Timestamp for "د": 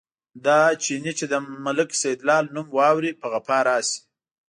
1.31-1.33